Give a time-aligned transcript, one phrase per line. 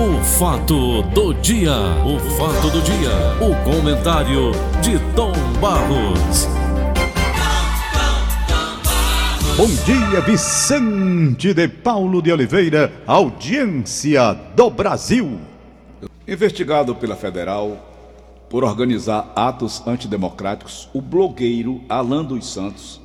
[0.00, 1.74] O fato do dia,
[2.06, 5.30] o fato do dia, o comentário de Tom
[5.60, 6.48] Barros.
[9.58, 15.38] Bom dia, Vicente de Paulo de Oliveira, audiência do Brasil.
[16.26, 17.76] Investigado pela Federal
[18.48, 23.02] por organizar atos antidemocráticos, o blogueiro Alan dos Santos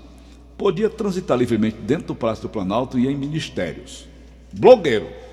[0.58, 4.08] podia transitar livremente dentro do Palácio do Planalto e em ministérios.
[4.54, 5.25] Blogueiro.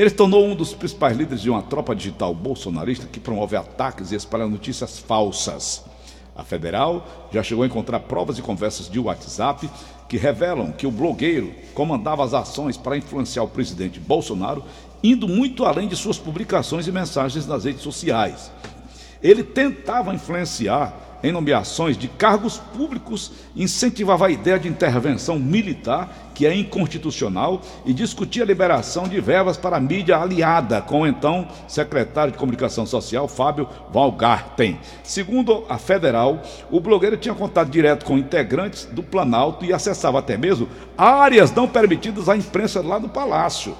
[0.00, 4.10] Ele se tornou um dos principais líderes de uma tropa digital bolsonarista que promove ataques
[4.10, 5.84] e espalha notícias falsas.
[6.34, 9.68] A federal já chegou a encontrar provas e conversas de WhatsApp
[10.08, 14.64] que revelam que o blogueiro comandava as ações para influenciar o presidente Bolsonaro,
[15.04, 18.50] indo muito além de suas publicações e mensagens nas redes sociais.
[19.22, 26.46] Ele tentava influenciar em nomeações de cargos públicos, incentivava a ideia de intervenção militar, que
[26.46, 31.46] é inconstitucional, e discutia a liberação de verbas para a mídia aliada com o então
[31.68, 34.78] secretário de Comunicação Social, Fábio Valgarten.
[35.02, 40.36] Segundo a federal, o blogueiro tinha contato direto com integrantes do Planalto e acessava até
[40.36, 43.74] mesmo áreas não permitidas à imprensa lá no Palácio.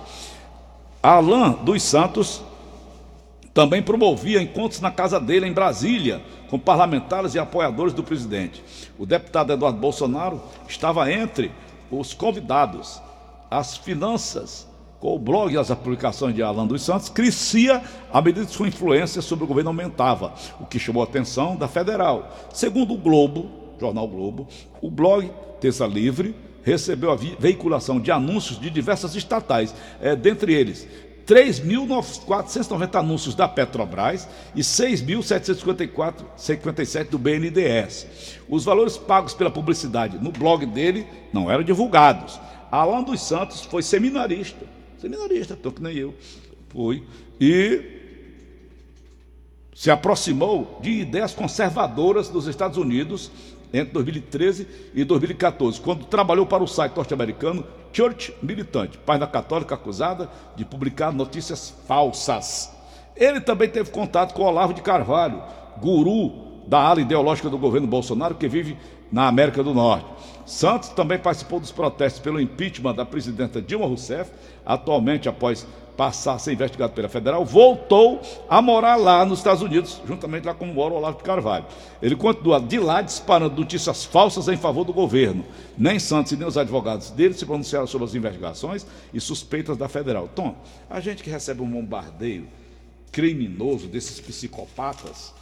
[1.03, 2.43] Alain dos Santos
[3.53, 8.63] também promovia encontros na casa dele em Brasília, com parlamentares e apoiadores do presidente.
[8.99, 11.51] O deputado Eduardo Bolsonaro estava entre
[11.91, 13.03] os convidados.
[13.51, 14.69] As finanças,
[15.01, 18.69] com o blog e as publicações de Alan dos Santos, crescia à medida que sua
[18.69, 22.31] influência sobre o governo aumentava, o que chamou a atenção da federal.
[22.53, 24.47] Segundo o Globo, jornal Globo,
[24.81, 25.29] o blog
[25.61, 30.87] Terça Livre recebeu a veiculação de anúncios de diversas estatais, é, dentre eles
[31.31, 38.41] 3.490 anúncios da Petrobras e 6.754,57 do BNDES.
[38.49, 42.41] Os valores pagos pela publicidade no blog dele não eram divulgados.
[42.69, 44.67] Alan dos Santos foi seminarista,
[44.99, 46.13] seminarista, tanto que nem eu,
[46.69, 47.05] foi,
[47.41, 47.81] e
[49.73, 53.31] se aproximou de ideias conservadoras dos Estados Unidos
[53.73, 60.29] entre 2013 e 2014, quando trabalhou para o site norte-americano Church Militante, página católica acusada
[60.57, 62.71] de publicar notícias falsas.
[63.17, 65.43] Ele também teve contato com Olavo de Carvalho,
[65.81, 68.77] guru da ala ideológica do governo Bolsonaro, que vive
[69.11, 70.07] na América do Norte.
[70.47, 74.31] Santos também participou dos protestos pelo impeachment da presidenta Dilma Rousseff,
[74.65, 75.67] atualmente após
[76.01, 80.55] passar a ser investigado pela federal, voltou a morar lá nos Estados Unidos, juntamente lá
[80.55, 81.67] com o mora o Olavo de Carvalho.
[82.01, 85.45] Ele continua de lá disparando notícias falsas em favor do governo.
[85.77, 89.91] Nem Santos e nem os advogados dele se pronunciaram sobre as investigações e suspeitas da
[89.91, 90.27] federal.
[90.27, 90.57] Tom,
[90.89, 92.49] a gente que recebe um bombardeio
[93.13, 95.35] criminoso desses psicopatas,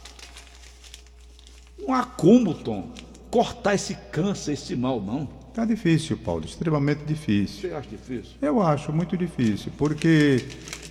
[1.87, 2.91] um acúmulo, Tom,
[3.31, 5.38] cortar esse câncer, esse mal, não.
[5.59, 7.69] Está difícil, Paulo, extremamente difícil.
[7.69, 8.31] Você acha difícil?
[8.41, 10.45] Eu acho muito difícil, porque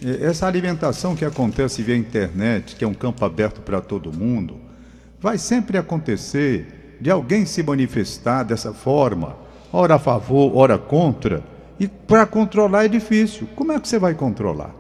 [0.05, 4.57] eh, essa alimentação que acontece via internet, que é um campo aberto para todo mundo,
[5.19, 9.39] vai sempre acontecer de alguém se manifestar dessa forma,
[9.73, 11.43] ora a favor, ora contra,
[11.81, 13.49] e para controlar é difícil.
[13.57, 14.75] Como é que você vai controlar?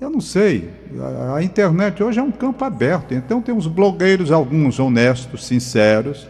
[0.00, 0.70] Eu não sei.
[0.98, 6.26] A, a internet hoje é um campo aberto, então tem os blogueiros, alguns honestos, sinceros,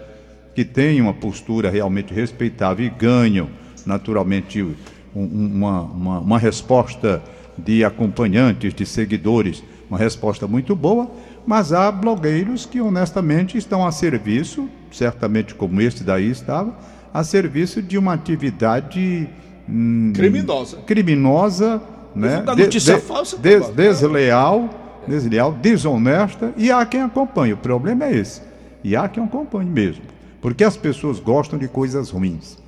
[0.59, 3.49] que têm uma postura realmente respeitável e ganham,
[3.87, 4.75] naturalmente, um,
[5.15, 7.23] uma, uma, uma resposta
[7.57, 11.09] de acompanhantes, de seguidores, uma resposta muito boa,
[11.47, 16.77] mas há blogueiros que honestamente estão a serviço, certamente como este daí estava,
[17.15, 19.29] a serviço de uma atividade
[19.69, 21.83] hum, criminosa, criminosa,
[22.17, 22.43] né?
[22.45, 24.69] notícia de, falsa, des, desleal,
[25.07, 27.53] desleal, desonesta, e há quem acompanhe.
[27.53, 28.43] O problema é esse.
[28.83, 30.18] E há quem acompanhe mesmo.
[30.41, 32.59] Porque as pessoas gostam de coisas ruins.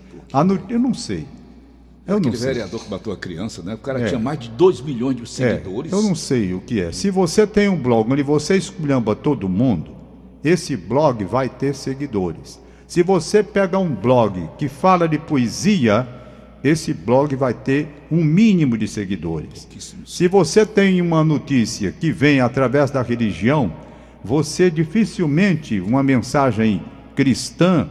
[0.68, 1.26] Eu não sei.
[2.06, 2.46] Eu Aquele não sei.
[2.48, 3.74] vereador que matou a criança, né?
[3.74, 4.06] O cara é.
[4.06, 5.92] tinha mais de 2 milhões de seguidores.
[5.92, 5.94] É.
[5.94, 6.90] Eu não sei o que é.
[6.92, 9.92] Se você tem um blog onde você esculhamba todo mundo,
[10.42, 12.58] esse blog vai ter seguidores.
[12.86, 16.08] Se você pega um blog que fala de poesia,
[16.64, 19.68] esse blog vai ter um mínimo de seguidores.
[20.04, 23.72] Se você tem uma notícia que vem através da religião,
[24.24, 26.82] você dificilmente uma mensagem
[27.20, 27.86] cristã,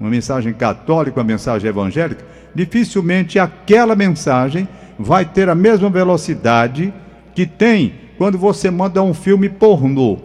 [0.00, 4.66] uma mensagem católica, uma mensagem evangélica, dificilmente aquela mensagem
[4.98, 6.92] vai ter a mesma velocidade
[7.32, 10.18] que tem quando você manda um filme pornô.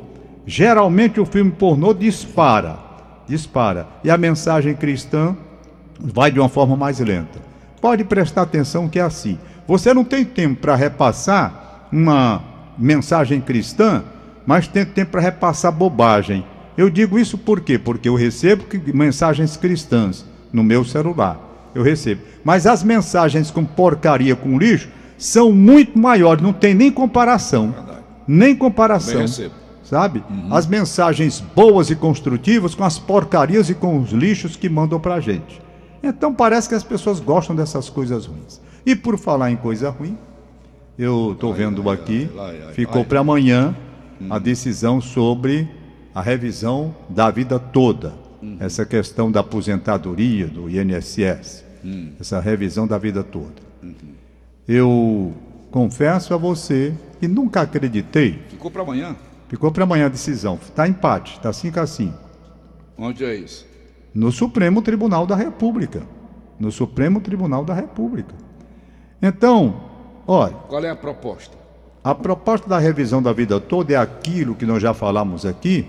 [0.43, 2.79] Geralmente o filme pornô dispara,
[3.27, 5.35] dispara, e a mensagem cristã
[5.99, 7.39] vai de uma forma mais lenta.
[7.79, 9.37] Pode prestar atenção que é assim.
[9.67, 12.41] Você não tem tempo para repassar uma
[12.75, 14.03] mensagem cristã,
[14.47, 16.43] mas tem tempo para repassar bobagem.
[16.77, 17.79] Eu digo isso por quê?
[17.79, 18.63] Porque eu recebo
[18.93, 21.39] mensagens cristãs no meu celular.
[21.73, 22.21] Eu recebo.
[22.43, 27.71] Mas as mensagens com porcaria, com lixo, são muito maiores, não tem nem comparação.
[27.71, 27.99] Verdade.
[28.27, 29.21] Nem comparação.
[29.21, 29.55] recebo.
[29.83, 30.21] Sabe?
[30.51, 35.21] As mensagens boas e construtivas com as porcarias e com os lixos que mandam pra
[35.21, 35.61] gente.
[36.03, 38.61] Então parece que as pessoas gostam dessas coisas ruins.
[38.85, 40.17] E por falar em coisa ruim,
[40.99, 43.07] eu estou vendo aqui, ai, ai, ficou ai.
[43.07, 43.75] para amanhã
[44.29, 45.69] a decisão sobre
[46.17, 48.11] a revisão da vida toda.
[48.59, 51.63] Essa questão da aposentadoria, do INSS.
[52.19, 53.61] Essa revisão da vida toda.
[54.67, 55.31] Eu
[55.69, 58.39] confesso a você que nunca acreditei.
[58.49, 59.15] Ficou para amanhã?
[59.47, 60.57] Ficou para amanhã a decisão.
[60.59, 62.17] Está empate, está 5 a 5.
[62.97, 63.67] Onde é isso?
[64.11, 66.01] No Supremo Tribunal da República.
[66.59, 68.33] No Supremo Tribunal da República.
[69.21, 69.83] Então,
[70.25, 71.55] olha, Qual é a proposta?
[72.03, 75.85] a proposta da revisão da vida toda é aquilo que nós já falamos aqui.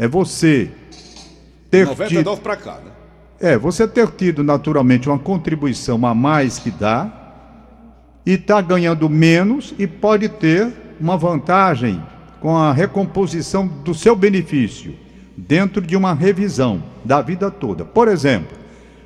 [0.00, 0.70] É você
[1.70, 2.90] ter tido, 99 para cá, né?
[3.38, 7.12] é, você ter tido naturalmente uma contribuição a mais que dá
[8.24, 12.02] e está ganhando menos e pode ter uma vantagem
[12.40, 14.96] com a recomposição do seu benefício
[15.36, 17.84] dentro de uma revisão da vida toda.
[17.84, 18.56] Por exemplo,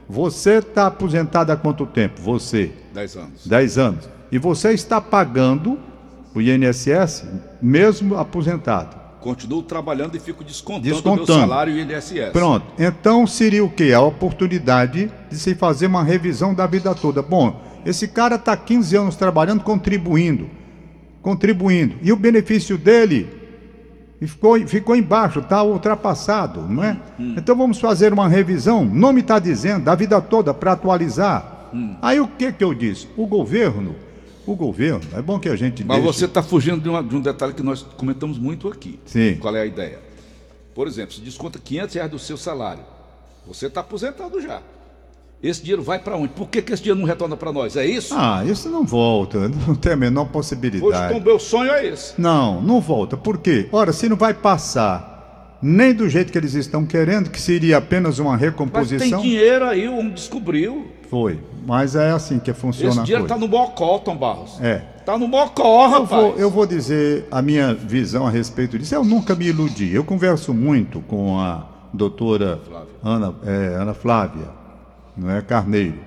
[0.09, 2.23] você está aposentado há quanto tempo?
[2.23, 3.47] Você, 10 anos.
[3.49, 4.09] 10 anos.
[4.31, 5.77] E você está pagando
[6.33, 7.27] o INSS
[7.61, 9.04] mesmo aposentado.
[9.25, 11.41] Continuo trabalhando e fico descontando, o meu Descontando.
[11.41, 12.31] salário e INSS.
[12.31, 12.67] Pronto.
[12.79, 13.95] Então seria o quê?
[13.95, 17.23] A oportunidade de se fazer uma revisão da vida toda.
[17.23, 20.51] Bom, esse cara está 15 anos trabalhando, contribuindo.
[21.23, 21.95] Contribuindo.
[22.03, 23.27] E o benefício dele
[24.21, 26.95] ficou, ficou embaixo, está ultrapassado, não é?
[27.19, 31.71] Então vamos fazer uma revisão, nome está dizendo, da vida toda, para atualizar.
[32.03, 33.09] Aí o que, que eu disse?
[33.17, 33.95] O governo,
[34.47, 37.15] o governo, é bom que a gente Mas deixe- você está fugindo de, uma- de
[37.17, 38.99] um detalhe que nós comentamos muito aqui.
[39.07, 39.37] Sim.
[39.41, 39.99] Qual é a ideia?
[40.75, 42.83] Por exemplo, se desconta 500 reais do seu salário,
[43.47, 44.61] você está aposentado já.
[45.43, 46.29] Esse dinheiro vai para onde?
[46.29, 47.77] Por que, que esse dinheiro não retorna para nós?
[47.77, 48.15] É isso?
[48.17, 51.15] Ah, isso não volta, não tem a menor Hoje, possibilidade.
[51.15, 52.19] o meu sonho é esse.
[52.19, 53.17] Não, não volta.
[53.17, 53.69] Por quê?
[53.71, 58.19] Ora, se não vai passar nem do jeito que eles estão querendo, que seria apenas
[58.19, 59.21] uma Mas tem recomposição.
[59.23, 60.89] dinheiro aí, um descobriu.
[61.15, 61.39] Foi.
[61.65, 64.61] Mas é assim que funciona Esse dinheiro está no Mocó, Tom Barros.
[64.61, 64.83] É.
[64.99, 66.09] Está no Mocó, Eu rapaz.
[66.09, 68.97] vou, eu vou dizer a minha visão a respeito disso.
[68.97, 69.95] Eu nunca me iludi.
[69.95, 72.89] Eu converso muito com a doutora Flávia.
[73.01, 74.49] Ana, é, Ana Flávia,
[75.17, 76.01] não é Carneiro.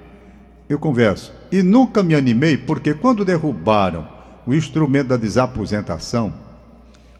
[0.67, 1.31] Eu converso.
[1.49, 4.05] E nunca me animei, porque quando derrubaram
[4.45, 6.33] o instrumento da desaposentação,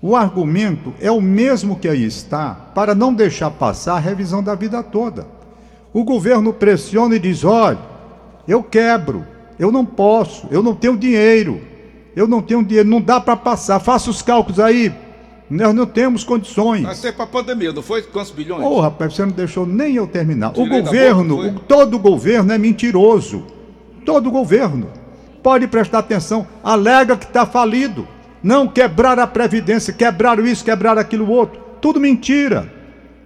[0.02, 4.56] o argumento é o mesmo que aí está para não deixar passar a revisão da
[4.56, 5.37] vida toda.
[5.98, 7.80] O governo pressiona e diz: olha,
[8.48, 9.26] eu quebro,
[9.58, 11.60] eu não posso, eu não tenho dinheiro,
[12.16, 14.94] eu não tenho dinheiro, não dá para passar, faça os cálculos aí,
[15.50, 16.84] nós não temos condições.
[16.84, 18.04] Mas tem para pandemia, não foi?
[18.04, 18.64] Quantos bilhões?
[18.64, 20.54] Ô, rapaz, você não deixou nem eu terminar.
[20.54, 21.58] Tirei o governo, boca, foi?
[21.58, 23.44] o- todo governo é mentiroso.
[24.06, 24.90] Todo governo.
[25.42, 26.46] Pode prestar atenção.
[26.64, 28.08] Alega que está falido.
[28.44, 31.60] Não quebraram a Previdência, quebraram isso, quebraram aquilo outro.
[31.82, 32.72] Tudo mentira.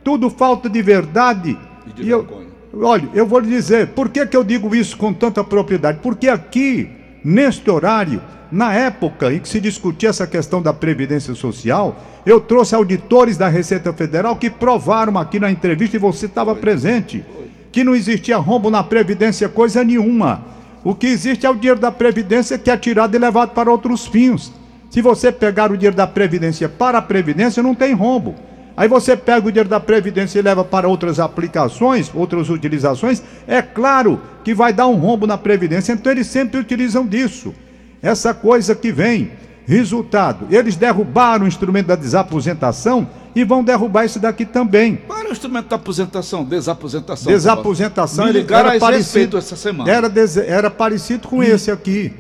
[0.06, 1.58] Tudo falta de verdade.
[1.86, 2.51] E de eu, vergonha.
[2.74, 6.00] Olha, eu vou lhe dizer, por que, que eu digo isso com tanta propriedade?
[6.02, 6.90] Porque aqui,
[7.24, 8.22] neste horário,
[8.52, 13.48] na época em que se discutia essa questão da Previdência Social, eu trouxe auditores da
[13.48, 17.24] Receita Federal que provaram aqui na entrevista e você estava presente
[17.72, 20.44] que não existia rombo na Previdência coisa nenhuma.
[20.84, 24.06] O que existe é o dinheiro da Previdência que é tirado e levado para outros
[24.06, 24.52] fins.
[24.90, 28.36] Se você pegar o dinheiro da Previdência para a Previdência, não tem rombo.
[28.82, 33.62] Aí você pega o dinheiro da Previdência e leva para outras aplicações, outras utilizações, é
[33.62, 37.54] claro que vai dar um rombo na Previdência, então eles sempre utilizam disso.
[38.02, 39.34] Essa coisa que vem.
[39.68, 44.96] Resultado, eles derrubaram o instrumento da desaposentação e vão derrubar isso daqui também.
[45.06, 46.44] Qual era o instrumento da aposentação?
[46.44, 47.32] Desaposentação.
[47.32, 49.92] Desaposentação ele era esse parecido, essa semana.
[49.92, 50.12] Era,
[50.48, 52.12] era parecido com esse aqui.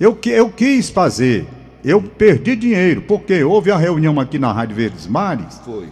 [0.00, 1.46] Eu, eu quis fazer.
[1.84, 5.86] Eu perdi dinheiro, porque houve a reunião aqui na Rádio Verdes Mares Foi.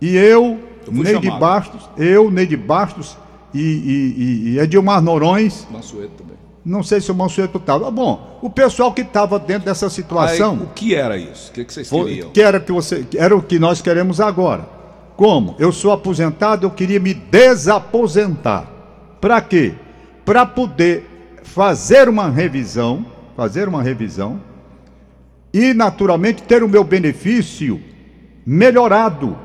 [0.00, 1.40] E eu, Eu Neide chamado.
[1.40, 3.16] Bastos, eu, Neide Bastos
[3.54, 6.36] e, e, e, Edilmar Norões, Mansueto também.
[6.64, 7.90] não sei se o Mansueto estava.
[7.90, 10.54] Bom, o pessoal que estava dentro dessa Aí, situação.
[10.54, 11.50] o que era isso?
[11.50, 12.30] O que, que vocês queriam?
[12.30, 14.68] que era que você era o que nós queremos agora.
[15.16, 15.56] Como?
[15.58, 18.70] Eu sou aposentado, eu queria me desaposentar.
[19.20, 19.74] Para quê?
[20.24, 24.40] Para poder fazer uma revisão, fazer uma revisão
[25.54, 27.80] e naturalmente ter o meu benefício
[28.44, 29.38] melhorado.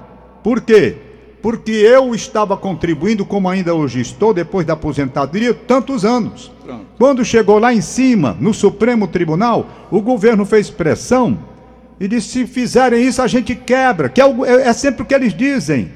[0.43, 0.95] Por quê?
[1.41, 6.51] Porque eu estava contribuindo, como ainda hoje estou, depois da aposentadoria, tantos anos.
[6.63, 6.86] Pronto.
[6.98, 11.39] Quando chegou lá em cima, no Supremo Tribunal, o governo fez pressão
[12.00, 14.07] e disse: se fizerem isso, a gente quebra.
[14.07, 15.91] Que é, é- é sempre o que eles dizem.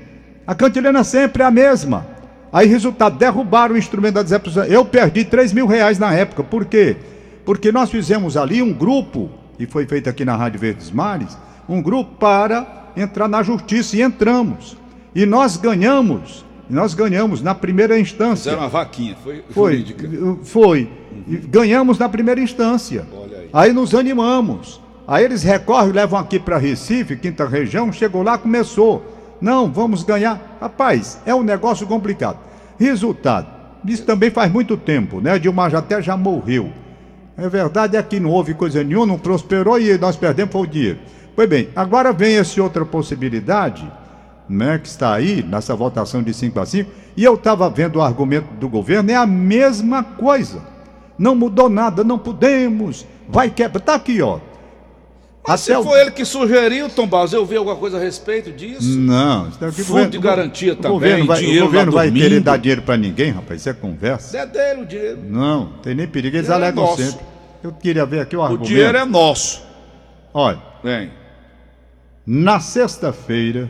[0.47, 2.07] A cantilena sempre é a mesma.
[2.51, 4.71] Aí, resultado, derrubaram o instrumento da desaposentação.
[4.73, 6.43] Eu perdi 3 mil reais na época.
[6.43, 6.95] Por quê?
[7.45, 11.37] Porque nós fizemos ali um grupo, e foi feito aqui na Rádio Verdes Mares,
[11.69, 14.77] um grupo para entrar na justiça e entramos.
[15.13, 18.51] E nós ganhamos, nós ganhamos na primeira instância.
[18.51, 20.09] Fizeram uma vaquinha, foi, Foi, jurídica.
[20.43, 20.89] foi.
[21.27, 23.05] E Ganhamos na primeira instância.
[23.13, 23.49] Aí.
[23.53, 24.81] Aí nos animamos.
[25.07, 29.05] Aí eles recorrem, levam aqui para Recife, quinta região, chegou lá, começou.
[29.39, 30.57] Não, vamos ganhar.
[30.59, 32.39] Rapaz, é um negócio complicado.
[32.79, 33.47] Resultado,
[33.85, 35.37] isso também faz muito tempo, né?
[35.37, 36.71] Dilma já até já morreu.
[37.37, 40.67] É verdade é que não houve coisa nenhuma, não prosperou e nós perdemos foi o
[40.67, 40.99] dinheiro.
[41.35, 43.91] Pois bem, agora vem essa outra possibilidade,
[44.47, 48.01] né, que está aí nessa votação de 5 a 5, e eu estava vendo o
[48.01, 50.61] argumento do governo, é a mesma coisa.
[51.17, 53.79] Não mudou nada, não podemos, vai quebrar.
[53.79, 54.39] Está aqui, ó.
[55.47, 58.51] Mas se o- foi ele que sugeriu, Tom Barros, eu vi alguma coisa a respeito
[58.51, 58.97] disso?
[58.97, 61.91] Não, isso daqui o Fundo governo- de garantia o também, Governo vai, dinheiro o governo
[61.91, 62.23] vai dormindo.
[62.23, 64.37] querer dar dinheiro para ninguém, rapaz, isso é conversa.
[64.37, 65.19] É dele o dinheiro.
[65.29, 66.97] Não, tem nem perigo, eles é alegam nosso.
[67.03, 67.25] sempre.
[67.63, 68.67] Eu queria ver aqui o O argumento.
[68.67, 69.63] dinheiro é nosso.
[70.33, 71.11] Olha, Vem.
[72.25, 73.69] Na sexta-feira,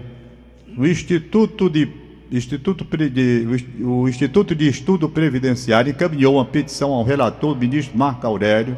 [0.77, 1.88] o Instituto de
[2.31, 3.45] Instituto de-
[3.83, 8.75] o Instituto de Estudo Previdenciário encaminhou uma petição ao relator ministro Marco Aurélio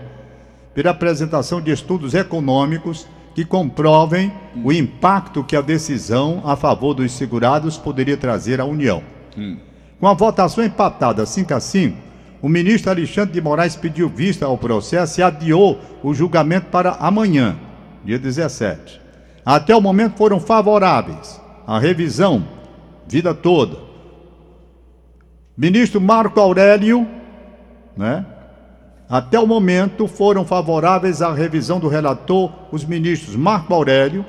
[0.76, 4.32] pela apresentação de estudos econômicos que comprovem
[4.64, 9.02] o impacto que a decisão a favor dos segurados poderia trazer à União.
[10.00, 11.98] Com a votação empatada 5 a 5,
[12.42, 17.56] o ministro Alexandre de Moraes pediu vista ao processo e adiou o julgamento para amanhã,
[18.04, 19.00] dia 17.
[19.50, 22.46] Até o momento foram favoráveis à revisão,
[23.08, 23.78] vida toda.
[25.58, 27.08] Ministro Marco Aurélio,
[27.96, 28.26] né?
[29.10, 34.26] Até o momento foram favoráveis à revisão do relator os ministros Marco Aurélio,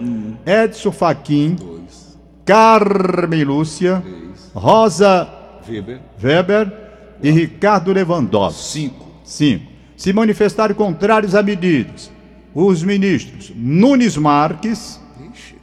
[0.46, 5.28] Edson Fachin, Dois, Carmen Lúcia, três, Rosa
[5.68, 6.72] Weber, Weber
[7.20, 8.62] e Ricardo Lewandowski.
[8.62, 9.06] cinco.
[9.24, 9.66] Cinco.
[9.96, 12.08] Se manifestaram contrários a medidas.
[12.54, 15.00] Os ministros Nunes Marques,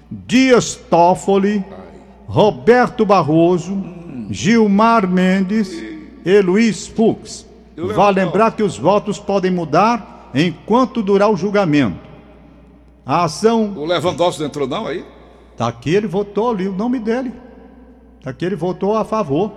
[0.09, 1.63] Dias Toffoli,
[2.27, 3.83] Roberto Barroso,
[4.29, 5.71] Gilmar Mendes
[6.25, 7.45] e Luiz Fux.
[7.77, 11.97] Lembro- lembrar que os votos podem mudar enquanto durar o julgamento.
[13.05, 15.05] A ação o Lewandowski não entrou não aí?
[15.57, 17.31] Tá aqui, ele votou ali o nome dele.
[18.23, 19.51] Tá aqui, ele votou a favor.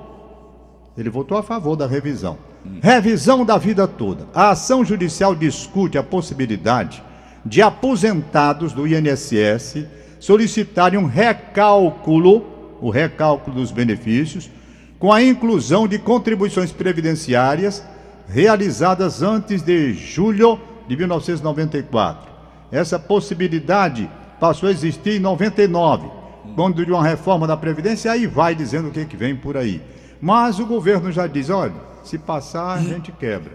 [0.96, 2.36] Ele votou a favor da revisão.
[2.82, 4.26] Revisão da vida toda.
[4.34, 7.02] A ação judicial discute a possibilidade
[7.46, 9.86] de aposentados do INSS
[10.18, 12.44] solicitarem um recálculo,
[12.80, 14.50] o recálculo dos benefícios,
[14.98, 17.84] com a inclusão de contribuições previdenciárias
[18.28, 22.28] realizadas antes de julho de 1994.
[22.70, 26.08] Essa possibilidade passou a existir em 99,
[26.54, 29.80] quando de uma reforma da Previdência, aí vai dizendo o que, que vem por aí.
[30.20, 33.52] Mas o governo já diz: olha, se passar, a gente quebra.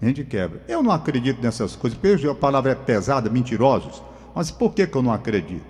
[0.00, 0.62] A gente quebra.
[0.66, 4.02] Eu não acredito nessas coisas, porque a palavra é pesada, mentirosos.
[4.34, 5.64] Mas por que, que eu não acredito?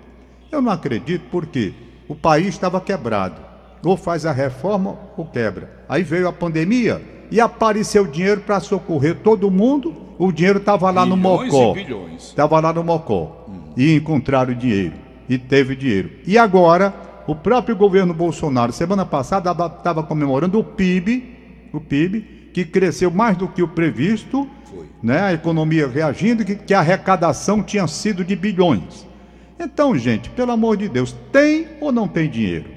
[0.51, 1.73] Eu não acredito porque
[2.07, 3.41] o país estava quebrado.
[3.83, 5.85] Ou faz a reforma ou quebra.
[5.87, 9.95] Aí veio a pandemia e apareceu dinheiro para socorrer todo mundo.
[10.19, 11.75] O dinheiro estava lá no Bilhões Mocó.
[12.17, 13.47] Estava lá no Mocó.
[13.77, 14.93] E encontraram dinheiro.
[15.29, 16.11] E teve dinheiro.
[16.27, 16.93] E agora,
[17.25, 23.37] o próprio governo Bolsonaro, semana passada, estava comemorando o PIB, o PIB, que cresceu mais
[23.37, 24.85] do que o previsto, Foi.
[25.01, 25.21] né?
[25.21, 29.07] a economia reagindo, que, que a arrecadação tinha sido de bilhões.
[29.61, 32.69] Então, gente, pelo amor de Deus, tem ou não tem dinheiro?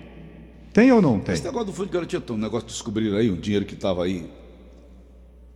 [0.73, 1.35] Tem ou não tem?
[1.35, 4.05] Esse negócio do fundo de garantia, um negócio de descobrir aí, um dinheiro que estava
[4.05, 4.29] aí.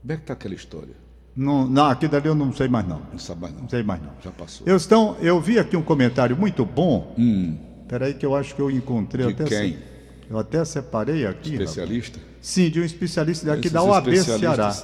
[0.00, 0.94] Como é que tá aquela história?
[1.36, 3.02] Não, não, aqui dali eu não sei mais não.
[3.12, 3.62] Não sabe mais não.
[3.62, 4.10] Não sei mais não.
[4.24, 4.66] Já passou.
[4.66, 7.14] Eu, estão, eu vi aqui um comentário muito bom.
[7.18, 7.56] Hum,
[7.88, 9.26] Peraí que eu acho que eu encontrei.
[9.26, 9.72] De eu até quem?
[9.72, 9.78] se-
[10.30, 11.50] Eu até separei aqui.
[11.52, 11.70] rapaz.
[11.70, 12.18] especialista?
[12.40, 14.74] Sim, de um especialista daqui Esses da OAB Ceará.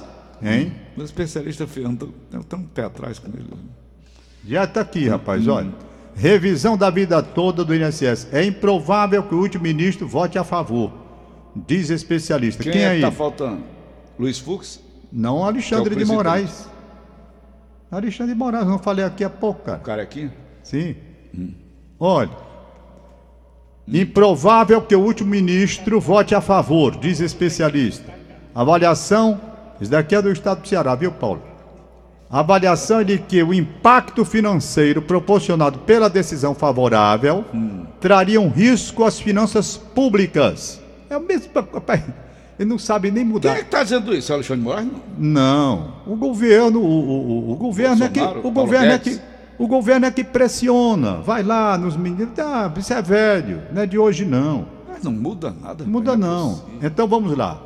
[0.41, 0.73] Hein?
[0.97, 2.07] Mas especialista anda
[2.49, 3.47] tem um pé atrás com ele.
[4.47, 5.71] Já está aqui, rapaz, olha.
[6.15, 8.27] Revisão da vida toda do INSS.
[8.31, 10.91] É improvável que o último ministro vote a favor.
[11.55, 12.63] Diz especialista.
[12.63, 12.99] Quem, Quem, é aí?
[12.99, 13.63] que tá faltando?
[14.17, 14.79] Luiz Fux?
[15.11, 16.05] Não Alexandre é de.
[16.05, 16.69] Moraes.
[17.91, 19.77] Alexandre de Moraes, não falei aqui há pouco, cara.
[19.77, 20.29] O cara aqui?
[20.63, 20.95] Sim.
[21.99, 22.31] Olha.
[23.87, 28.11] Improvável que o último ministro vote a favor, diz especialista.
[28.53, 29.39] Avaliação,
[29.79, 31.41] isso daqui é do estado do Ceará, viu, Paulo?
[32.29, 37.45] A avaliação é de que o impacto financeiro proporcionado pela decisão favorável
[38.01, 40.81] traria um risco às finanças públicas.
[41.09, 41.49] É o mesmo.
[42.57, 43.51] Ele não sabe nem Quem mudar.
[43.51, 44.31] é que está dizendo isso?
[44.31, 44.87] É Alexandre Moraes?
[45.17, 45.93] Não.
[46.07, 49.19] O governo, o, o, o- o governo é que o governo é que
[49.57, 51.17] o governo é que pressiona.
[51.17, 54.65] Vai lá nos meninos, ah, isso é velho, não é de hoje não.
[54.89, 55.83] Mas não muda nada.
[55.85, 56.49] Muda é não.
[56.55, 56.79] possível.
[56.81, 57.61] Então vamos lá.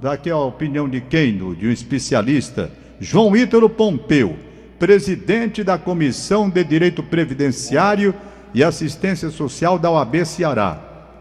[0.00, 1.36] Daqui a opinião de quem?
[1.36, 2.70] Do- De um especialista
[3.00, 4.36] João Ítalo Pompeu,
[4.78, 8.14] presidente da Comissão de Direito Previdenciário
[8.54, 10.80] e Assistência Social da OAB Ceará.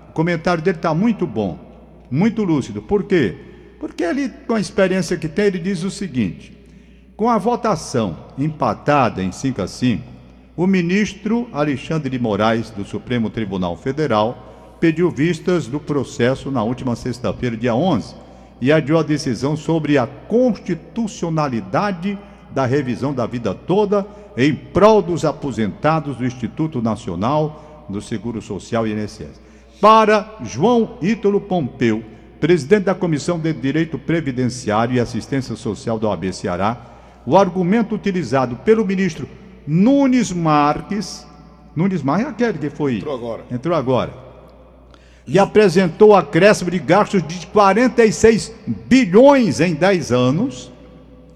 [0.10, 1.58] O comentário dele está muito bom,
[2.10, 2.82] muito lúcido.
[2.82, 3.36] Por quê?
[3.80, 6.58] Porque ele, com a experiência que tem, ele diz o seguinte:
[7.16, 10.04] com a votação empatada em 5 a 5,
[10.56, 16.96] o ministro Alexandre de Moraes, do Supremo Tribunal Federal, pediu vistas do processo na última
[16.96, 18.16] sexta-feira, dia 11,
[18.62, 22.18] e adiou a decisão sobre a constitucionalidade
[22.53, 24.06] da revisão da vida toda
[24.38, 29.41] em prol dos aposentados do Instituto Nacional do Seguro Social e INSS.
[29.82, 32.03] Para João Ítalo Pompeu,
[32.39, 36.77] presidente da Comissão de Direito Previdenciário e Assistência Social da OAB Ceará,
[37.25, 39.27] o argumento utilizado pelo ministro
[39.65, 41.25] Nunes Marques,
[41.75, 42.98] Nunes Marques é aquele que foi.
[42.98, 43.44] Entrou agora.
[43.51, 44.30] Entrou agora.
[45.28, 48.51] E apresentou acréscimo de gastos de 46
[48.88, 50.72] bilhões em 10 anos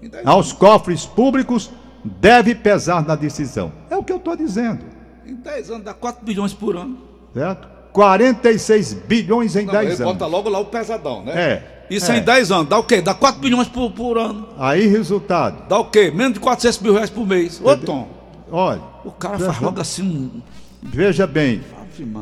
[0.02, 1.70] Em aos cofres públicos,
[2.04, 3.72] deve pesar na decisão.
[3.90, 4.80] É o que eu estou dizendo,
[5.26, 6.98] Em 10 anos dá 4 bilhões por ano.
[7.32, 7.68] certo?
[7.92, 10.12] 46 bilhões em Não, 10 ele anos.
[10.12, 11.32] bota logo lá o pesadão, né?
[11.34, 11.76] É.
[11.88, 12.18] Isso é.
[12.18, 13.00] em 10 anos, dá o quê?
[13.00, 14.48] Dá 4 bilhões por, por ano.
[14.58, 15.66] Aí, resultado.
[15.68, 16.10] Dá o quê?
[16.14, 17.60] Menos de 400 mil reais por mês.
[17.64, 18.08] Ô, Tom,
[18.50, 20.42] Olha, o cara faz logo assim um...
[20.82, 21.62] veja bem.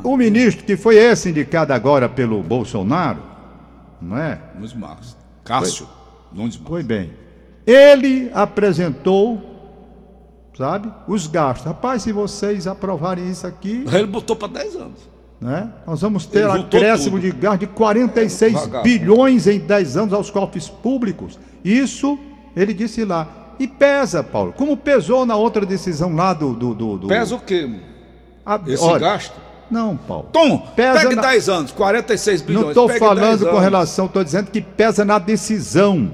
[0.05, 3.21] O ministro que foi esse indicado agora pelo Bolsonaro,
[4.01, 4.39] não é?
[4.55, 5.17] Nunes Marques.
[5.45, 5.87] Cássio.
[6.33, 6.69] Nunes Marques.
[6.69, 7.13] Foi bem.
[7.67, 9.41] Ele apresentou,
[10.57, 11.67] sabe, os gastos.
[11.67, 15.11] Rapaz, se vocês aprovarem isso aqui, Ele botou para 10 anos.
[15.41, 17.23] né, nós vamos ter acréscimo tudo.
[17.23, 18.83] de gasto de 46 Vagabundo.
[18.83, 21.39] bilhões em 10 anos aos cofres públicos.
[21.65, 22.19] Isso,
[22.57, 23.29] ele disse lá.
[23.59, 26.53] E pesa, Paulo, como pesou na outra decisão lá do.
[26.55, 27.71] do, do, do- Pesa o quê?
[28.45, 29.35] a- Esse olha, gasto?
[29.71, 30.29] Não, Paulo.
[30.33, 32.63] Tom, Pesa pegue na- 10 anos, 46 bilhões.
[32.65, 36.11] Não estou pegue 10 falando com relação, estou dizendo que pesa na decisão.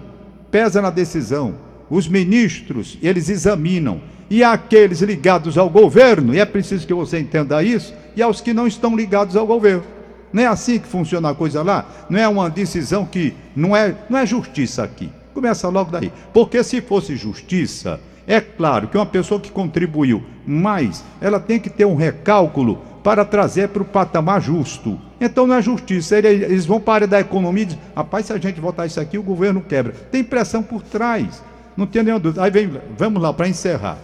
[0.51, 1.55] Pesa na decisão.
[1.89, 4.01] Os ministros, eles examinam.
[4.29, 8.55] E aqueles ligados ao governo, e é preciso que você entenda isso, e aos que
[8.55, 9.83] não estão ligados ao governo.
[10.33, 11.85] Não é assim que funciona a coisa lá?
[12.09, 15.11] Não é uma decisão que não é, não é justiça aqui.
[15.35, 16.13] Começa logo daí.
[16.33, 21.69] Porque se fosse justiça, é claro que uma pessoa que contribuiu mais, ela tem que
[21.69, 25.01] ter um recálculo para trazer para o patamar justo.
[25.21, 26.19] Então não é justiça.
[26.19, 28.87] Ele- Eles vão para a área da economia e dizem, rapaz, se a gente votar
[28.87, 29.93] isso aqui, o governo quebra.
[29.93, 31.43] Tem pressão por trás.
[31.77, 32.43] Não tem nenhuma dúvida.
[32.43, 33.99] Aí vem, vamos lá, para encerrar.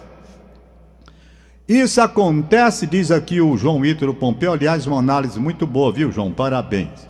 [1.67, 4.53] Isso acontece, diz aqui o João Ítalo Pompeu.
[4.53, 6.31] Aliás, uma análise muito boa, viu, João?
[6.31, 7.07] Parabéns.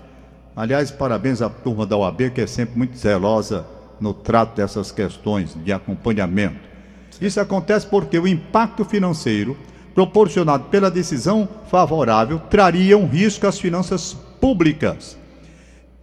[0.56, 3.66] Aliás, parabéns à turma da OAB, que é sempre muito zelosa
[4.00, 6.68] no trato dessas questões de acompanhamento.
[7.22, 9.56] Isso acontece porque o impacto financeiro
[9.98, 15.18] proporcionado pela decisão favorável traria um risco às finanças públicas.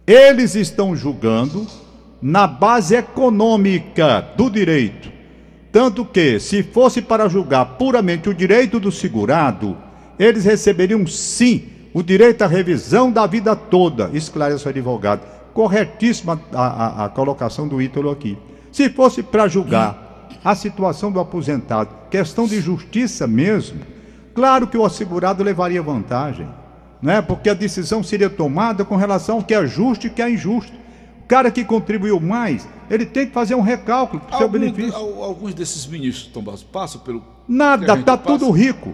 [0.05, 1.65] Eles estão julgando
[2.21, 5.09] na base econômica do direito.
[5.71, 9.77] Tanto que, se fosse para julgar puramente o direito do segurado,
[10.19, 15.21] eles receberiam sim o direito à revisão da vida toda, esclarece o advogado.
[15.53, 16.65] Corretíssima a,
[17.03, 18.37] a- a colocação do Ítalo aqui.
[18.73, 20.04] Se fosse para julgar
[20.45, 23.79] a situação do aposentado, questão de justiça mesmo,
[24.33, 26.47] claro que o assegurado levaria vantagem,
[27.01, 27.21] né?
[27.21, 30.71] porque a decisão seria tomada com relação ao que é justo e que é injusto.
[31.23, 34.95] O cara que contribuiu mais, ele tem que fazer um recálculo para o seu benefício.
[34.95, 37.23] al- alguns desses ministros, Tom Barros, passam pelo.
[37.47, 38.37] Nada, tá passa?
[38.37, 38.93] tudo rico.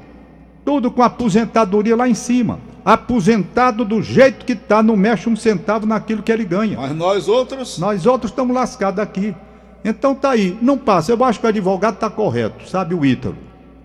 [0.64, 2.60] Tudo com aposentadoria lá em cima.
[2.86, 6.78] Aposentado do jeito que tá, não mexe um centavo naquilo que ele ganha.
[6.78, 7.78] Mas nós outros.
[7.78, 9.36] Nós outros estamos lascados aqui.
[9.84, 11.12] Então tá aí, não passa.
[11.12, 13.38] Eu acho que o advogado está correto, sabe o Ítalo,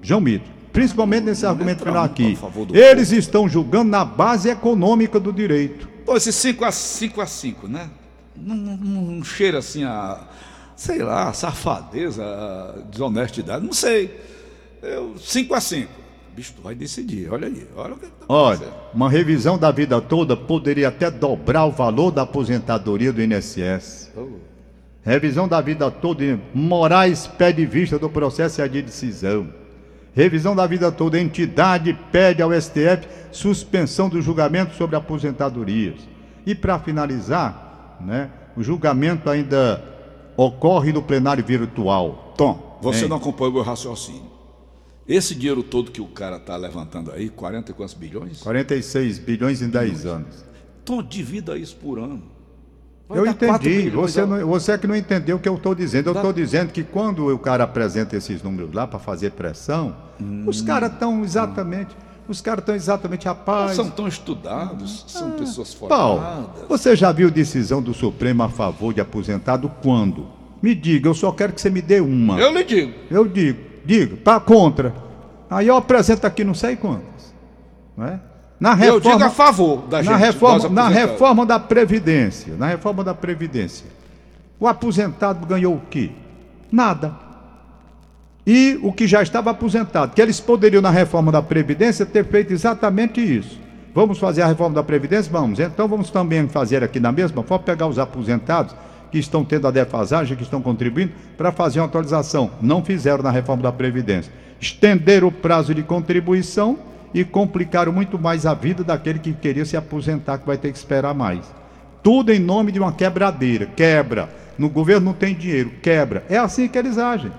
[0.02, 0.54] João Ítalo.
[0.72, 2.32] Principalmente nesse argumento entra final aqui.
[2.32, 2.36] a
[2.76, 5.88] Eles estão julgando na base econômica do direito.
[6.04, 7.88] Pô, esse 5 a 5 a 5, né?
[8.36, 10.20] Não, não- não cheira assim a.
[10.76, 14.20] Sei lá, safadeza, a desonestidade, não sei.
[14.82, 15.90] Eu, 5 a 5.
[16.36, 17.66] Bicho, tu vai decidir, olha aí.
[17.74, 22.10] Olha o que tá Olha, uma revisão da vida toda poderia até dobrar o valor
[22.10, 24.12] da aposentadoria do INSS.
[25.06, 26.40] Revisão da vida toda.
[26.52, 29.46] Moraes pede vista do processo de decisão.
[30.12, 31.20] Revisão da vida toda.
[31.20, 36.00] Entidade pede ao STF suspensão do julgamento sobre aposentadorias.
[36.44, 39.80] E para finalizar, né, o julgamento ainda
[40.36, 42.34] ocorre no plenário virtual.
[42.36, 43.08] Tom, você Hein?
[43.08, 44.34] não acompanha o meu raciocínio.
[45.06, 48.40] Esse dinheiro todo que o cara tá levantando aí, 40 e quantos bilhões?
[48.42, 50.44] 46 bilhões em 10 anos.
[50.84, 52.35] Tom, divida isso por ano.
[53.08, 53.90] Vai Eu entendi.
[53.90, 56.08] Você, não, você é que não entendeu o que eu estou dizendo.
[56.08, 59.94] Eu estou dizendo que quando o cara apresenta esses números lá para fazer pressão,
[60.46, 61.96] os caras estão exatamente.
[62.28, 63.76] Os caras estão exatamente, Não rapaz.
[63.76, 66.68] são tão estudados, são pessoas Paulo, formadas.
[66.68, 70.26] você já viu decisão do Supremo a favor de aposentado quando?
[70.60, 72.40] Me diga, eu só quero que você me dê uma.
[72.40, 72.92] Eu lhe digo.
[73.08, 74.92] Eu digo, digo, para contra.
[75.48, 77.32] Aí eu apresento aqui não sei quantas.
[77.96, 78.20] Não é?
[78.58, 80.12] Na eu digo a favor da gente.
[80.12, 82.54] Na reforma, na reforma da Previdência.
[82.56, 83.86] Na reforma da Previdência.
[84.58, 86.10] O aposentado ganhou o quê?
[86.72, 87.14] Nada.
[88.46, 92.52] E o que já estava aposentado, que eles poderiam, na reforma da Previdência, ter feito
[92.52, 93.58] exatamente isso.
[93.92, 95.30] Vamos fazer a reforma da Previdência?
[95.32, 95.58] Vamos.
[95.58, 98.74] Então vamos também fazer aqui na mesma forma, pegar os aposentados
[99.10, 102.50] que estão tendo a defasagem, que estão contribuindo, para fazer uma atualização.
[102.60, 104.32] Não fizeram na reforma da Previdência.
[104.60, 106.78] Estenderam o prazo de contribuição
[107.16, 110.76] e complicaram muito mais a vida daquele que queria se aposentar, que vai ter que
[110.76, 111.50] esperar mais.
[112.02, 113.64] Tudo em nome de uma quebradeira.
[113.64, 114.28] Quebra.
[114.58, 115.70] No governo não tem dinheiro.
[115.82, 116.26] Quebra.
[116.28, 117.32] É assim que eles agem.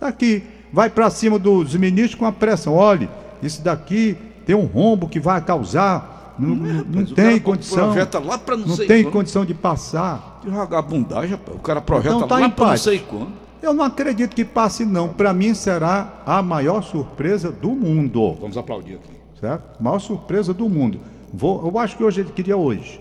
[0.00, 0.42] Daqui.
[0.72, 2.74] Vai para cima dos ministros com a pressão.
[2.74, 3.08] Olhe,
[3.40, 6.34] isso daqui tem um rombo que vai causar.
[6.36, 7.94] Não, não, não tem condição.
[7.94, 9.12] Não, tem quando.
[9.12, 10.40] condição de passar.
[10.42, 11.56] Que vagabundagem, rapaz.
[11.56, 13.43] O cara projeta Então tá lá pra não sei quando.
[13.64, 15.08] Eu não acredito que passe, não.
[15.08, 18.36] Para mim será a maior surpresa do mundo.
[18.38, 19.12] Vamos aplaudir aqui.
[19.40, 19.82] Certo?
[19.82, 21.00] Maior surpresa do mundo.
[21.32, 23.00] Vou, eu acho que hoje ele queria hoje.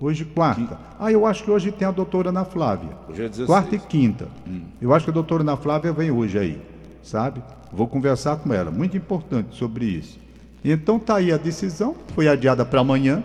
[0.00, 0.76] Hoje, quarta.
[0.98, 2.90] Ah, eu acho que hoje tem a doutora Ana Flávia.
[3.08, 3.46] Hoje é 16.
[3.46, 4.26] Quarta e quinta.
[4.80, 6.60] Eu acho que a doutora Ana Flávia vem hoje aí,
[7.04, 7.40] sabe?
[7.72, 8.72] Vou conversar com ela.
[8.72, 10.18] Muito importante sobre isso.
[10.64, 11.94] Então tá aí a decisão.
[12.14, 13.22] Foi adiada para amanhã.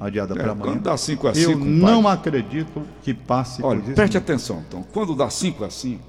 [0.00, 0.72] Adiada É, para amanhã.
[0.72, 4.84] quando dá 5 a Eu 5, não acredito que passe Olha, preste atenção, então.
[4.92, 6.00] Quando dá 5 a 5,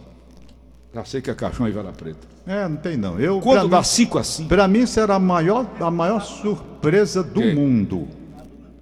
[0.93, 2.27] já sei que é caixão e vela preta.
[2.47, 3.19] É, não tem não.
[3.19, 7.21] Eu, Quando dá mim- 5 a 5, Para mim será a maior, a maior surpresa
[7.23, 7.53] do Quê?
[7.53, 8.07] mundo.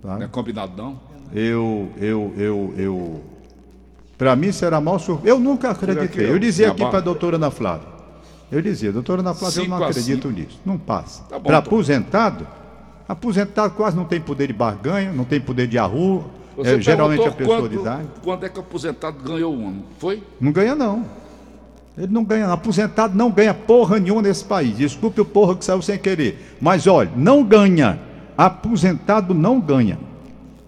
[0.01, 0.15] tá?
[0.15, 0.99] não é combinado não?
[1.33, 3.21] Eu, eu, eu, eu.
[4.17, 5.35] Para mim será a maior surpresa.
[5.35, 6.05] Eu nunca acreditei.
[6.25, 7.87] aqui, Eu dizia aqui para a doutora Ana Flávia.
[8.49, 10.59] Eu dizia, doutora Ana Flávia, eu não Cinco acredito nisso.
[10.65, 11.23] Não passa.
[11.23, 12.47] Tá para aposentado,
[13.07, 15.77] aposentado quase não tem poder de barganha, não tem poder de.
[16.55, 18.07] Você É, geralmente a pessoa de idade.
[18.23, 19.83] quando é que o aposentado ganhou um ano?
[19.99, 20.23] Foi?
[20.39, 21.05] Não ganha, não.
[21.97, 22.45] Ele não ganha.
[22.47, 22.53] não.
[22.53, 24.77] Aposentado não ganha porra nenhuma nesse país.
[24.77, 26.55] Desculpe o porra que saiu sem querer.
[26.61, 27.99] Mas olha, não ganha.
[28.37, 29.97] Aposentado não ganha.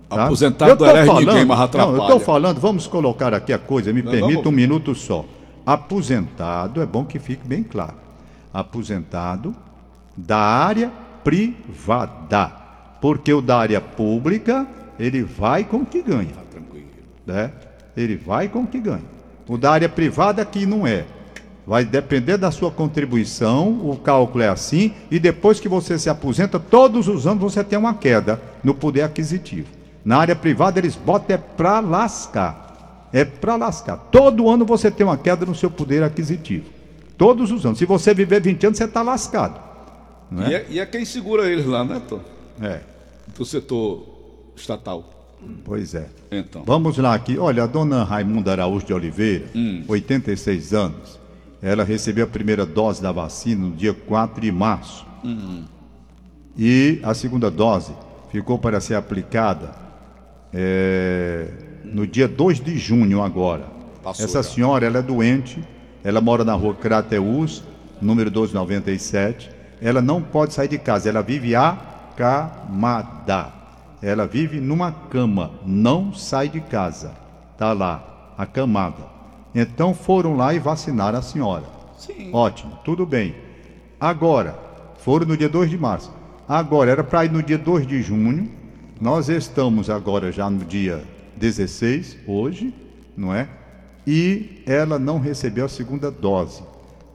[0.09, 0.25] tá?
[0.25, 1.95] Aposentado Eu tô não é falando- ninguém, mas Não, atrapalha.
[1.97, 5.23] eu estou falando, vamos colocar aqui a coisa, me Não, permita vamos- um minuto só.
[5.65, 7.93] Aposentado, é bom que fique bem claro.
[8.51, 9.55] Aposentado
[10.17, 10.91] da área
[11.23, 12.51] privada.
[12.99, 14.65] Porque o da área pública,
[14.99, 16.87] ele vai com o que ganha Tranquilo.
[17.25, 17.51] né?
[17.95, 19.03] Ele vai com o que ganha.
[19.47, 21.05] O da área privada aqui não é.
[21.69, 26.59] Vai depender da sua contribuição, o cálculo é assim, e depois que você se aposenta,
[26.59, 29.67] todos os anos você tem uma queda no poder aquisitivo.
[30.03, 33.07] Na área privada eles botam é para lascar.
[33.13, 33.97] É para lascar.
[34.11, 36.65] Todo ano você tem uma queda no seu poder aquisitivo.
[37.15, 37.77] Todos os anos.
[37.77, 39.61] Se você viver 20 anos, você está lascado.
[40.31, 40.57] Não E, é?
[40.57, 42.19] é, e é quem segura eles lá, né, Tom?
[42.59, 42.79] É,
[43.37, 44.07] Do setor
[44.55, 45.07] estatal.
[45.63, 46.07] pois é.
[46.31, 46.63] Então.
[46.65, 47.37] Vamos lá aqui.
[47.37, 49.45] Olha, a dona Raimunda Araújo de Oliveira,
[49.87, 51.18] 86 anos,
[51.61, 55.05] ela recebeu a primeira dose da vacina no dia 4 de março.
[56.57, 57.93] E a segunda dose
[58.31, 59.75] ficou para ser aplicada
[60.53, 61.47] é,
[61.83, 63.65] no dia 2 de junho agora.
[64.03, 65.61] Passou Essa senhora, ela é doente,
[66.03, 67.63] ela mora na rua Crateus,
[68.01, 69.51] número 1297.
[69.81, 73.53] Ela não pode sair de casa, ela vive acamada.
[74.01, 77.11] Ela vive numa cama, não sai de casa.
[77.57, 79.18] Tá lá, acamada.
[79.53, 81.63] Então foram lá e vacinaram a senhora.
[81.97, 82.29] Sim.
[82.33, 83.35] Ótimo, tudo bem.
[83.99, 84.57] Agora,
[84.99, 86.11] foram no dia 2 de março.
[86.47, 88.49] Agora, era para ir no dia 2 de junho.
[89.01, 91.03] Nós estamos agora já no dia
[91.35, 92.73] 16, hoje,
[93.15, 93.47] não é?
[94.05, 96.63] E ela não recebeu a segunda dose.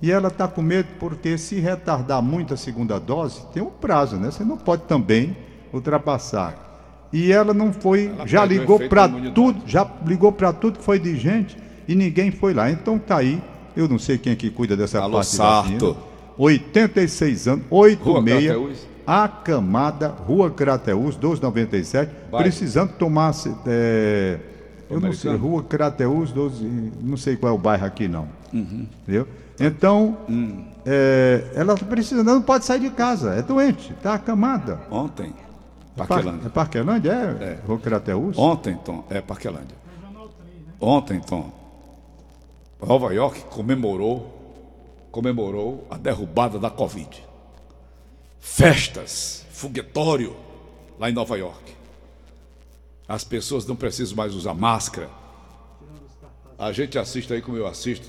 [0.01, 4.17] E ela está com medo porque se retardar muito a segunda dose, tem um prazo,
[4.17, 4.31] né?
[4.31, 5.37] Você não pode também
[5.73, 7.09] ultrapassar.
[7.13, 10.99] E ela não foi, Ela já ligou para tudo, já ligou para tudo que foi
[10.99, 12.71] de gente e ninguém foi lá.
[12.71, 13.43] Então tá aí,
[13.77, 15.93] eu não sei quem é que cuida dessa Alô, parte Sarto.
[15.95, 16.01] da
[16.37, 18.87] 86 anos, 86, Crateús.
[19.07, 22.45] acamada, Rua Crateus, 1297, Bairro.
[22.45, 23.33] precisando tomar,
[23.67, 24.39] é,
[24.91, 25.35] eu não sei?
[25.37, 26.65] Rua Crateus, 12,
[27.03, 28.87] não sei qual é o bairro aqui não, Uhum.
[29.03, 29.29] entendeu?
[29.61, 30.65] Então, Hum.
[30.85, 34.81] é, ela está precisando, não pode sair de casa, é doente, está acamada.
[34.91, 35.33] Ontem,
[35.97, 36.47] Par- Parquelândia.
[36.47, 37.13] É Parquelândia?
[37.13, 38.37] É, Rua Crateus?
[38.37, 39.77] Ontem, Tom, é Parquelândia.
[40.81, 41.53] Ontem, Tom,
[42.81, 47.25] Nova York comemorou, comemorou a derrubada da Covid.
[48.39, 50.37] Festas, foguetório
[50.99, 51.73] lá em Nova York.
[53.09, 55.11] As pessoas não precisam mais usar máscara.
[56.59, 58.09] A gente assiste aí como eu assisto.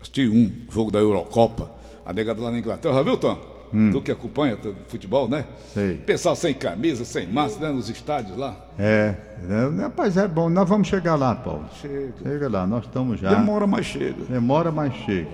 [0.00, 1.70] Assisti um jogo da Eurocopa.
[2.04, 3.53] A negada lá na Inglaterra, viu, Tom?
[3.90, 4.56] Do que acompanha
[4.86, 5.44] futebol, né?
[5.72, 5.94] Sei.
[5.94, 8.56] Pessoal sem camisa, sem máscara, né, nos estádios lá.
[8.78, 9.14] É,
[9.48, 10.48] é, rapaz, é bom.
[10.48, 11.64] Nós vamos chegar lá, Paulo.
[11.80, 12.12] Chega.
[12.22, 13.34] Chega lá, nós estamos já.
[13.34, 14.24] Demora, mas chega.
[14.28, 15.28] Demora, mas chega.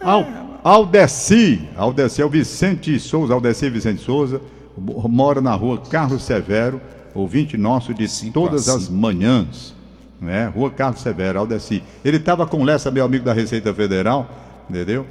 [0.00, 0.26] Al,
[0.64, 4.40] Aldeci, Aldeci é o Vicente Souza, Aldeci Vicente Souza,
[4.78, 6.80] mora na rua Carlos Severo,
[7.14, 9.74] ouvinte nosso de Cinco todas as manhãs,
[10.18, 10.46] né?
[10.46, 11.82] Rua Carlos Severo, Aldeci.
[12.02, 14.30] Ele estava com o Lessa, meu amigo da Receita Federal,
[14.70, 15.06] entendeu?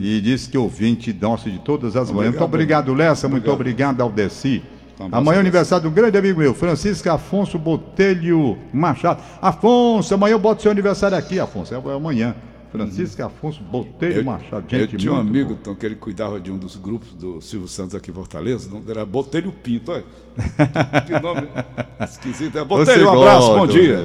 [0.00, 2.30] E disse que ouvinte nosso de todas as manhãs.
[2.30, 4.62] Muito obrigado, Lessa, muito obrigado, Aldeci.
[4.98, 9.22] Um abraço, Amanhã é aniversário do grande amigo meu, Francisco Afonso Botelho Machado.
[9.40, 12.34] Afonso, amanhã eu boto seu aniversário aqui, Afonso, é amanhã.
[12.70, 14.64] Francisco Afonso Botelho Machado.
[14.70, 17.68] eu Gente, tinha um amigo então, que ele cuidava de um dos grupos do Silvio
[17.68, 20.04] Santos aqui em Fortaleza, o nome dele era Botelho Pinto, olha.
[21.06, 21.48] que nome
[22.00, 22.56] esquisito.
[22.56, 24.04] É Botelho, um abraço, bom dia.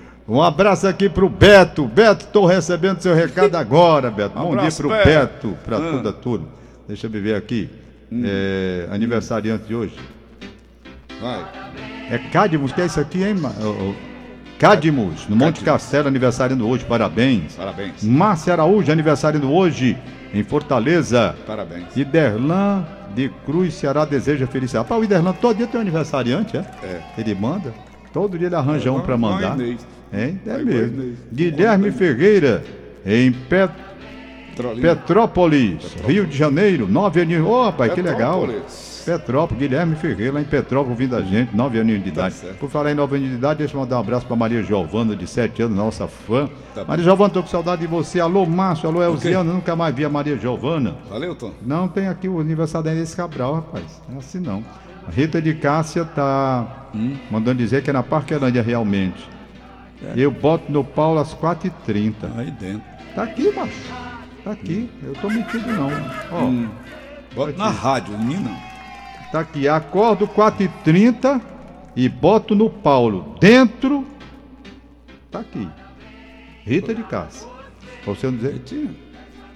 [0.30, 1.88] Um abraço aqui pro Beto.
[1.88, 4.38] Beto, estou recebendo seu recado agora, Beto.
[4.38, 5.04] Um Bom dia abraço, pro Beto.
[5.04, 5.90] Beto, para Hum.
[5.96, 6.46] toda a turma.
[6.86, 7.68] Deixa eu ver aqui.
[8.12, 9.96] É, aniversariante de hoje.
[11.20, 11.44] Vai.
[12.08, 13.34] É Cadmus, que é isso aqui, hein?
[14.56, 17.56] Cadmus, no Monte Castelo, aniversariando hoje, parabéns.
[17.56, 18.04] Parabéns.
[18.04, 19.98] Márcia Araújo, aniversariando hoje,
[20.32, 21.34] em Fortaleza.
[21.44, 21.96] Parabéns.
[21.96, 24.86] Iderlan de Cruz, Ceará, deseja felicidade.
[24.86, 26.60] Pá, o Iderlan todo dia tem um aniversariante, é?
[26.84, 27.00] É.
[27.18, 27.74] Ele manda.
[28.12, 29.58] Todo dia ele arranja um para mandar.
[29.58, 29.86] Inês.
[30.12, 31.16] É, é mesmo.
[31.32, 32.64] Guilherme Ferreira,
[33.06, 33.90] em Pet-.
[34.80, 37.46] Petrópolis, Rio de Janeiro, nove aninhos.
[37.46, 38.46] Ô, rapaz, que legal.
[39.04, 39.58] Petrópolis.
[39.58, 42.34] Guilherme Ferreira, lá em Petrópolis, ouvindo a gente, nove aninhos de idade.
[42.34, 42.48] Tá.
[42.58, 45.16] Por falar em nove aninhos de idade, deixa eu mandar um abraço para Maria Giovana,
[45.16, 46.48] de sete anos, nossa fã.
[46.74, 46.88] Tá bom.
[46.88, 48.20] Maria Giovana, tô com saudade de você.
[48.20, 50.96] Alô, Márcio, alô, Elziano, nunca mais vi a Maria Giovana.
[51.08, 51.52] Valeu, Tom.
[51.64, 54.02] Não tem aqui o aniversário da Inês Cabral, rapaz.
[54.08, 54.62] Não é assim não.
[55.10, 57.16] Rita de Cássia tá Hum?
[57.30, 59.28] mandando dizer que é na Parquelândia realmente.
[60.02, 60.12] É.
[60.16, 62.14] Eu boto no Paulo às 4h30.
[62.36, 62.82] Aí dentro.
[63.14, 63.72] Tá aqui, macho.
[64.42, 64.90] Tá aqui.
[65.02, 65.90] Eu tô mentindo não.
[66.32, 66.68] Ó, Hum.
[67.34, 68.50] Bota na rádio, menina.
[69.30, 69.68] tá aqui.
[69.68, 71.40] Acordo 4h30
[71.94, 73.36] e boto no Paulo.
[73.40, 74.06] Dentro.
[75.30, 75.68] Tá aqui.
[76.64, 77.46] Rita de Cássia.
[78.04, 78.52] Pra você não dizer.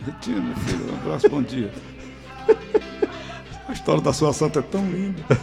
[0.07, 0.93] Retinha, meu filho.
[0.93, 1.71] Um abraço, bom dia.
[3.75, 5.21] A história da sua santa é tão linda.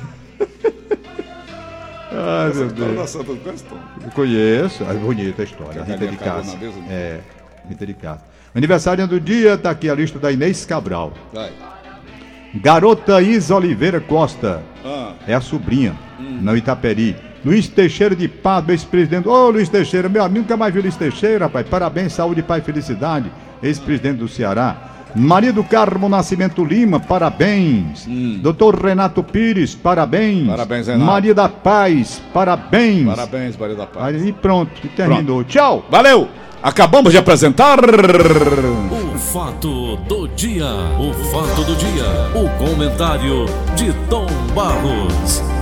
[2.14, 3.78] Ai, Essa história da santa, Tom?
[4.06, 5.82] Eu conheço, é bonita a história.
[5.82, 6.18] A Rita de
[6.58, 6.86] mesa, né?
[6.90, 7.20] É,
[7.68, 8.26] Rita de Cássia.
[8.56, 11.12] Aniversário do dia, tá aqui a lista da Inês Cabral.
[11.34, 11.52] Vai.
[12.56, 17.18] Garota Isa Oliveira Costa, Ah, é a sobrinha, na Itaperi.
[17.44, 19.28] Luiz Teixeira de Pado, ex-presidente.
[19.28, 21.68] Ô Luiz Teixeira, meu amigo, nunca mais viu Luiz Teixeira, rapaz.
[21.68, 23.30] Parabéns, saúde, paz e felicidade.
[23.62, 24.91] Ex-presidente do Ceará.
[25.16, 28.08] Maria do Carmo Nascimento Lima, parabéns.
[28.42, 30.48] Doutor Renato Pires, parabéns.
[30.48, 31.06] Parabéns, Renato.
[31.06, 33.06] Maria da Paz, parabéns.
[33.06, 34.16] parabéns, Maria da Paz.
[34.16, 35.44] Aí pronto, e terminou.
[35.44, 35.86] Tchau!
[35.90, 36.28] Valeu!
[36.64, 37.80] Acabamos de apresentar.
[37.80, 40.68] O fato do dia.
[41.00, 42.06] O fato do dia.
[42.36, 43.46] O comentário
[43.76, 45.61] de Tom Barros.